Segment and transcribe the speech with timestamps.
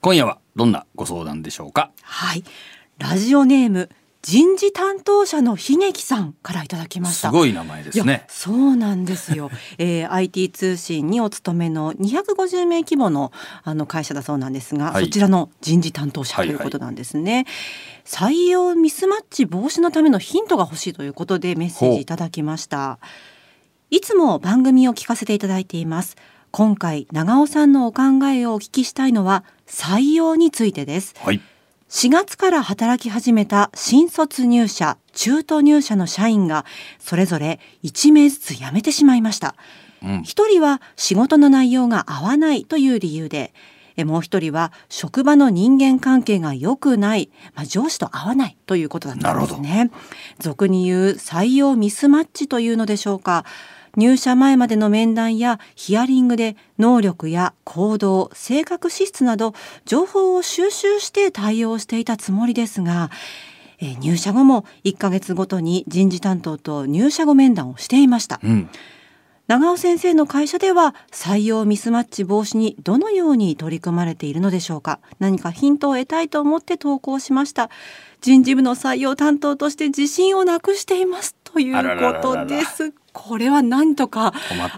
[0.00, 1.90] 今夜はどんなご相談でしょうか？
[2.02, 2.44] はい。
[2.98, 3.90] ラジオネーム
[4.22, 7.28] 人事担当者の悲劇さんからいただきました。
[7.28, 8.24] すごい名前ですね。
[8.28, 13.32] そうなんですよ、 えー、IT 通信にお勤めの250名規模の
[13.62, 22.98] あの会社だそうなんですが、はい、そちらの人事担当者ということなんですね、はいはい、採用ミスマッチ防止のためのヒントが欲しいということでメッセージいただきました。
[23.90, 26.16] いつも番組を聞かせていただいています
[26.52, 31.40] 今回長尾さんのお考えをお聞きしたいのは採用についてです、はい
[31.90, 36.64] 4月から働き始めた新卒入社、中途入社の社員が
[37.00, 39.56] それぞれ1名ずつ辞めてしまいました。
[40.00, 43.52] うん、1人は仕事の内容が合わないという理由で、
[44.04, 49.90] もう1人は職場の人間関係が良くない、まあ、上司と合わないということだったんですね。
[50.38, 53.44] 俗に言う採用ミスマッチというのでしょうか。
[53.96, 59.54] 入社前までの面談やヒアリングで能力や行動性格資質など
[59.84, 63.10] 情報を収集して対応していたつもりですが
[63.80, 68.68] え入社後も1ヶ月ごとに人事担当と入社後面談をしていました、うん、
[69.50, 75.00] 長尾先生の会社では採用ミスマッチ防止にどのように取り組まれているのでしょうか。
[75.18, 77.68] 何かヒントを得たいと思って投稿しました。
[78.20, 84.32] 人事部の採用担当として自信をなくしていますということですこれは何とか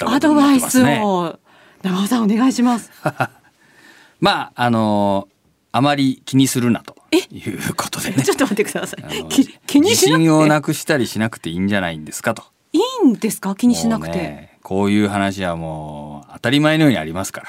[0.07, 1.39] アドバイスを
[1.83, 2.91] 長尾さんお願いします。
[4.21, 5.29] まああの
[5.73, 6.95] あまり気にするなと
[7.31, 8.23] いうことでね。
[8.25, 9.25] ちょっと待ってください。
[9.67, 12.45] 気にし自信をなくしたりしなくていいんじゃないんですかと。
[12.73, 13.55] いいんですか？
[13.55, 17.49] 気にしなくて、ね、こういう話はもう当たり前のようにありますから。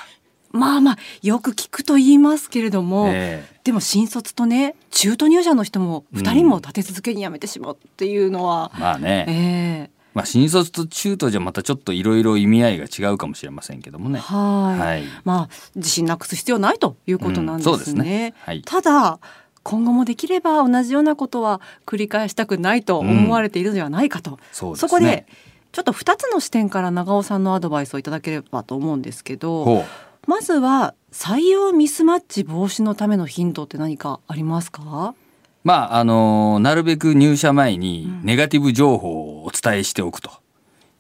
[0.52, 14.20] まあまあよく聞くと言いますけれども、えー、でも新卒とね中途入社の人も2人も立て続けに辞めてしまうっていうのは、うん、まあね、えー、まあ、新卒と中途じゃまたちょっといろいろ意味合いが違うかもしれませんけどもね。
[14.20, 15.04] はい。
[15.24, 17.74] まあ自信なくす必要ないということなんですね。
[17.74, 19.20] うん、すねはい、ただ
[19.64, 24.32] 今後もできれば同じようなことは繰り返したくないと思われているのではないかと。
[24.32, 25.26] うん、そそこで
[25.72, 29.84] ちょっと2つの視点から長尾さんのアドバイスをいただければと思うんですけど
[30.28, 35.16] まずは採用ミスマッチ防止のためのヒントって何かありますか？
[35.64, 40.32] まああのなるべく入社前にネガティブ情報をお伝えしておくと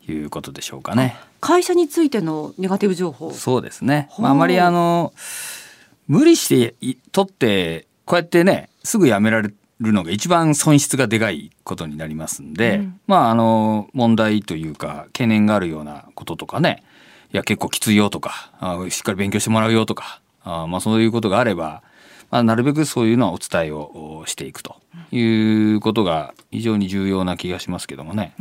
[0.07, 1.17] いうことでしょうかね。
[1.41, 3.31] 会社についてのネガティブ情報。
[3.31, 4.09] そうですね。
[4.17, 5.13] まあ、あまりあの
[6.07, 16.83] 無理して取ってこうやってねすぐ辞められるのが一番損失がでかいことになりますんで、うん、まああの問題というか懸念があるようなこととかね。
[17.33, 21.81] いや結構きついよとかあしっかり勉強してもらうよとかあまあそういうことがあれば
[22.33, 24.77] まあ、なるべくそういうのはお伝えをしていくと
[25.11, 28.33] いうことが非常に重要な気がしますけどもね。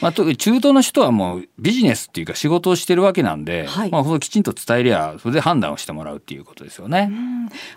[0.00, 7.10] まあ、特に中東の人はもうビジネスっていうか仕事をしてるわけなんで、はい、まあ、きちんと伝えりゃそれで判断をしてもらうっていうことですよね。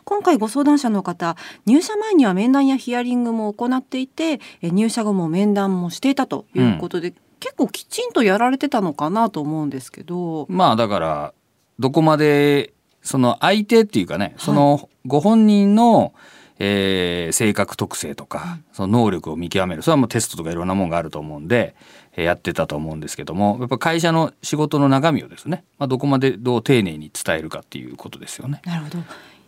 [0.05, 10.45] 今回ご相談者の方入社前には面談やヒアリングも行っていて入社後も面談もしていたということで、うん、結構きちんとやられてたのかなと思うんですけど。
[10.47, 11.33] まあだから
[11.79, 12.73] どこまで
[13.03, 16.13] その相手っていうかね、そのご本人の、
[16.59, 19.81] えー、性格特性とか、その能力を見極める。
[19.81, 21.75] それはもうテストとかいろんなもんがあると思うんで、
[22.15, 28.61] えー、やってたと思うんですけどもやっぱ会社の仕事の中身をですね、まあ、どこまでどう丁寧に伝えるかっていうことですよね。
[28.65, 28.99] なるほど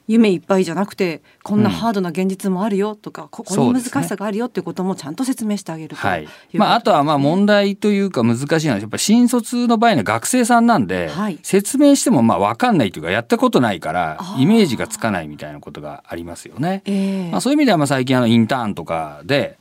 [0.07, 6.27] 夢いっぱいじゃなくてこんなハードな現実もあるよとか、うん、ここに難しさがあるよっていうこともちゃんと説明してあげると、はい。
[6.53, 16.83] まあ、あとはまあ問題というか難しいのはやっぱ新卒の場合の学生さんなんで、はい、説明してもまあ分かんないというかやったことないからイメージがつかないみたいなことがありますよね。
[16.85, 19.57] えー、まあ、そういう意味ではまあ最近あのインターンとかで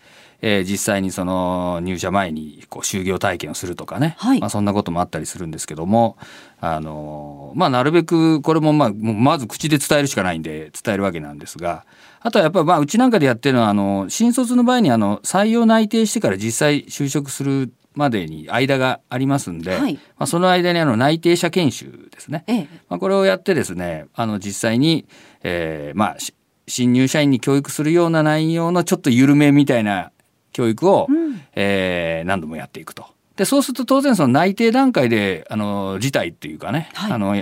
[0.46, 6.18] えー、実際にその入社前にこう就業体験をするとかね、はい、まあ、そんなこともあったりするんですけども、
[6.60, 11.86] あのまあ、なるべくこれもまあまず口で伝えるしかないんで伝えるわけなんですが。
[12.20, 25.06] あとはやっぱりまあうちなんかでやってるのはあの新卒の場合にあの採用内定してから実際就職するまでに間がありますんで、はい、まあ、その間にあの内定者研修ですね、ええ、まあ、これをやってですねあの実際に、
[25.42, 26.16] えー、まあ
[26.66, 30.12] 新入社員に教育するような内容のちょっと緩めみたいな
[30.54, 33.04] 教育を、うん、えー、何度もやっていくと。
[33.36, 37.36] でそうすると当然その内定段階であの辞退っていうかね、はい、あの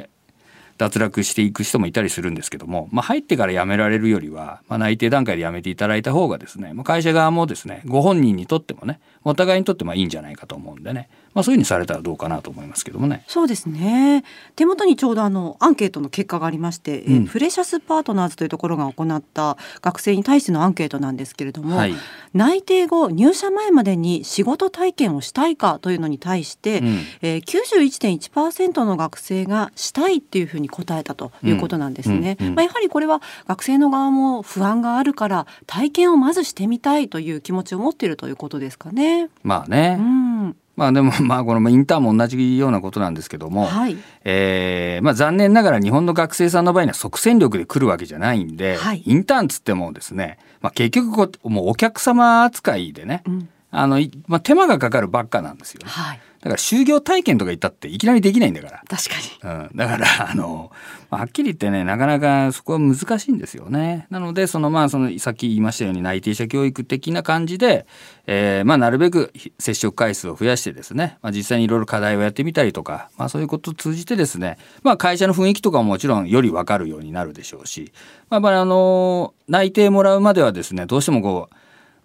[0.82, 13.25] 脱落していく人もいたりするんですけども、まあ、入ってから辞められるよりは、まあ、内定段階で辞めていただいた方がですね、まあ、会社側もですねご本人にとってもねお互いにとってもいいんじゃないかと思うんでね、まあ、そういうふうにされたらどうかなと思いますけどもね。
[13.29, 14.25] そうですね。
[14.56, 21.94] 手元にちょうどあのアンケートの結果がありまして、うん、フレシャスパートナーズというところが行った学生に対してのアンケートなんですけれども、はい、
[22.34, 26.87] 内定後入社前までに仕事体験をしたいかというのに対して、うん、
[27.23, 32.36] えー、91.1%の学生がしたいっていうふうに答えたということなんですね。
[32.40, 39.28] まあ、やはりこれは学生の側も不安があるから体験をまずしてみたいという気持ちを持っているということですかね。
[39.44, 40.56] まあね、うん。
[40.74, 55.90] まあでもまあこのインターンも同じようなことなんですけども、はい、えー、まあ残念ながら日本の学生さんの場合には即戦力で来るわけじゃないんで、はい、インターンつってもですね、まあ、結局こうもうお客様扱いでね、うん、あのまあ、手間がかかるばっかなんですよね。
[55.90, 58.82] はいだから就業体験とか言ったっていきなりできないんだから。
[58.88, 59.10] 確か
[59.46, 59.68] に。
[59.70, 59.76] うん。
[59.76, 60.72] だから、 あの、
[61.08, 64.08] はっきり言ってね、なかなかそこは難しいんですよね。
[64.10, 67.86] なので、そのまあ、その、さっき言いましたように内定者教育的な感じで、
[68.26, 77.92] えー、まあ、なるべく接触回数を増やしてですね、まあ、実際にいろいろ課題をやってみたりとか、まあ、そういうことを通じてですね、まあ、会社の雰囲気とかももちろんより分かるようになるでしょうし、
[78.30, 81.54] まあ、やっぱりあの、内定もらうまではですね、どうしてもこう、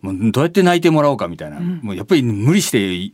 [0.02, 3.12] もうどうやって内定もらおうかみたいな、うん、もうやっぱり無理して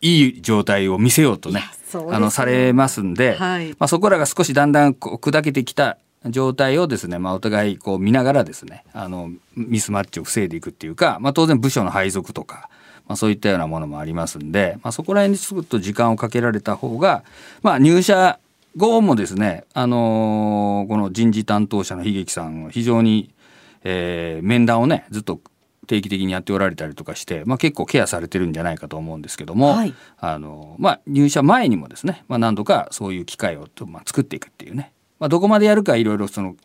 [0.00, 1.66] いい状態を見せようとね、ね、
[2.10, 12.68] あのされますんで、はい、まあ、そこらが少しだんだん砕けてきた状態をですね、まあ、お互いこう見ながらですねあのミスマッチを防いでいくっていうか、まあ、当然部署の配属とか、
[13.06, 17.24] まあ、そういったようなものもありますんで、まあ、そこら辺にちょっと時間をかけられた方が、
[17.62, 18.38] まあ、入社
[18.76, 23.30] 後もですね、あのー、この人事担当者の悲劇さん非常に、
[23.84, 25.40] えー、面談をねずっと
[25.84, 36.56] 定期的にやっておられたりとかして、まあ、結構ケアされてるんじゃないかと思うんですけども、はい、あのまあ、入社前にもですね、まあ、何度かそういう機会を、まあ、作っていくっていうね、まあ、どこまでやるかいろいろその、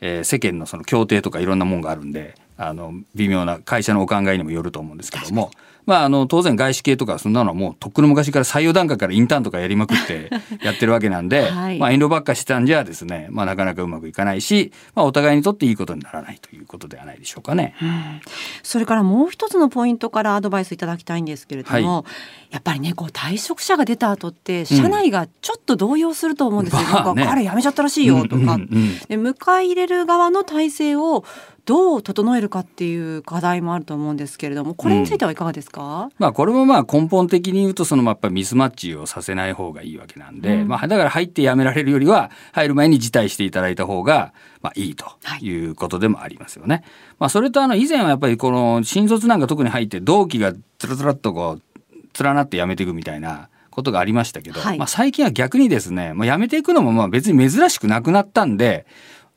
[0.00, 5.50] えー、世間のその協定とかいろんなもんがあるんであの微妙な会社のお考えにもよると思うんですけども
[5.88, 10.28] まあ、あの当然外資系とかそんなのはもうとっくの昔から採用段階からインターンとかやりまくって
[10.62, 17.74] やってるわけなんで、はい、まあ、遠慮ばっかしたんじゃですね、まあ、なかなかうまくいかないし、まあ、お互いにとっていいことにならないということではないでしょうかね。
[17.80, 18.20] うん、
[18.62, 22.04] それからもう一つのポイントからアドバイスいただきたいんですけれども、は
[22.50, 29.32] い、やっぱりねこう退職者が出た後って社内がちょっと動揺すると思うんですよ、うん、なんか彼辞めちゃったらしいよとか、うんうんうん、で迎
[29.62, 31.24] え入れる側の体制を
[31.68, 44.32] どう整えるかっていう課題もあると思うんですけれどもこれについてはいかがですか、うん、まあ、これもまあ根本的に言うとそのやっぱミスマッチをさせない方がいいわけなんで、うん、まあ、だから入ってやめられるよりは入る前に辞退していただいた方が
[44.62, 45.04] まあいいと
[45.42, 45.58] い。
[45.66, 46.74] うことでもありますよね。
[46.76, 46.84] はい、
[47.18, 58.86] まあ、それとあの以前はやっぱりこの新卒なんか特に入って同期がつらつらっとこう連なって辞めていくみたいなことがありましたけど、はい、まあ、最近は逆にですね、まあ、辞めていくのもまあ別に珍しくなくなったんで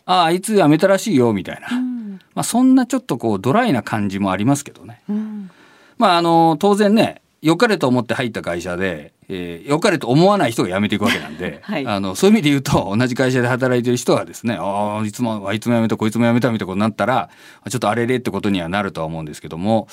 [0.05, 1.77] あああいつ辞めたらしいよみたいな。
[1.77, 1.90] うん
[2.33, 5.01] まあ、そんなちょっとこうドライな感じもありますけどね。
[5.09, 5.51] うん、
[5.97, 17.29] まああの当然ね良かれと思って入った会社で、えー、良かれと思わない人が辞めていくわけなんで、 はい、あのそういう意味で言うと同じ会社で働いてる人はですねああいつもあいつも辞めたこいつも辞めたみたいなことになったら
[17.67, 19.87] ちょっとあれれってことにはなるとは思うんですけども、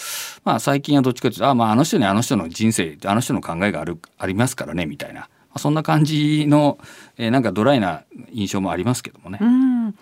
[0.45, 5.29] まあ、最近はどっちかというとあ、まあ、あの人にあの人の人生あの人の考えがあるありますからねみたいな。
[5.57, 6.79] そんな感じの、
[7.17, 8.03] えー、なんかドライな
[8.33, 9.39] 印象もありますけどもね。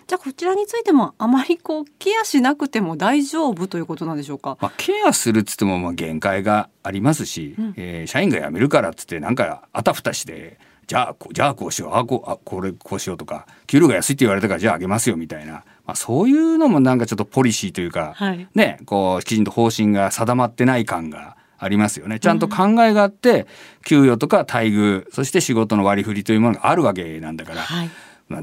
[0.07, 4.57] じゃあこちらについてもあまりこうケアしなくても大丈夫ということなんでしょうか？
[4.61, 15.65] まあ、ケアするっつってもまあ限界がありますし、うん、えー、社員が辞めるからっつってなんかあたふたしてじゃあじゃあこうしようあこあこれこうしようとか給料が安いって言われたからじゃああげますよみたいな。
[15.85, 22.19] まあ、そういうのもなんかちょっとポリシーというか、はい、ねこうきちんと方針が定まってない感がありますよね。
[22.19, 23.47] ちゃんと考えがあって、
[23.83, 27.89] 給与とか待遇、そして仕事の割り振りというものがあるわけなんだから、はい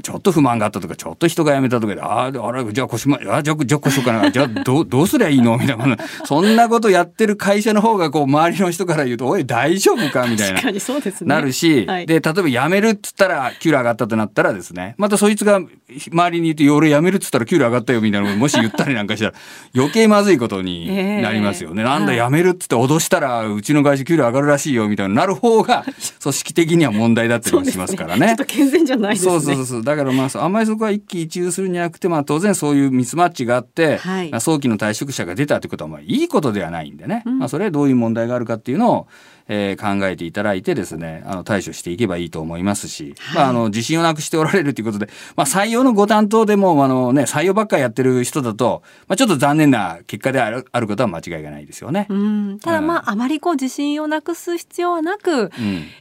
[0.01, 5.57] ちょっと不満があったとか、ちょっと人が辞めたとかで、ああ、あれ、じゃあ腰ま、あじゃあ、じゃあ腰かな、じゃあどう、 どうすりゃいいの？
[5.57, 5.97] みたいな。
[6.25, 10.25] そんなことやってる会社の方が、こう、周りの人から言うと、おい、大丈夫か？
[10.27, 10.55] みたいな。
[10.55, 11.27] 確かにそうですね。
[11.27, 15.61] なるし、はい、で、例えば辞めるっつったら、給料上がったとなったらですね、またそいつが
[16.11, 19.33] 周りに言って、俺辞めるっつったら給料上がったよみたいなのもし言ったりなんかしたら、
[19.75, 21.83] 余計まずいことになりますよね。
[21.83, 25.85] えー、なんだ、辞めるっつって脅したら、うちの会社給料上がるらしいよみたいななる方が、
[26.21, 28.21] 組織的には問題だったりしますからね。
[28.21, 29.31] ねちょっと健全じゃないですね。
[29.31, 29.74] そうそうそう。
[29.83, 39.07] だからまあ、まりそこは一喜一憂するんじゃなくて、まあ、当然そういうミスマッチがあって、はい、早期の退職者が出たということはまあいいことではないんでね、うん、まあ、それはどういう問題があるかっていうのを
[39.47, 52.07] えー、考えていただいてですねあの対処していけばいいと思いますし、はい、まあ、あの自信をなくしておられるということで、まあ、採用のご担当でもあの、ね、採用ばっかりやってる人だと、まあ、ちょっと残念な結果であるあることは間違いがないですよね。
[52.09, 52.59] うん。
[52.59, 55.51] ただまあ、うん、あまりこう自信をなくす必要はなく、うん、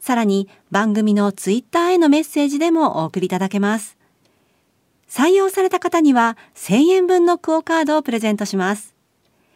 [0.00, 3.96] さらに番組のツイッターへのメッセージでもお送りいただけます。
[5.08, 8.95] 採用された方には1000円分のクオカードをプレゼントします。